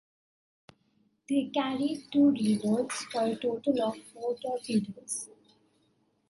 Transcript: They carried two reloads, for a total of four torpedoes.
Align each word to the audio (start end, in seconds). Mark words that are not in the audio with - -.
They 1.29 1.51
carried 1.53 2.05
two 2.11 2.31
reloads, 2.31 2.91
for 3.11 3.25
a 3.27 3.35
total 3.35 3.83
of 3.83 3.97
four 4.11 4.35
torpedoes. 4.39 5.29